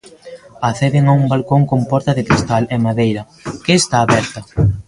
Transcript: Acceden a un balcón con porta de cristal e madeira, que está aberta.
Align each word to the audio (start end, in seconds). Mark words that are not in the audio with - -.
Acceden 0.69 1.05
a 1.07 1.13
un 1.19 1.25
balcón 1.31 1.61
con 1.69 1.81
porta 1.91 2.11
de 2.17 2.25
cristal 2.27 2.63
e 2.75 2.77
madeira, 2.87 3.23
que 3.63 3.73
está 3.81 3.97
aberta. 4.01 4.41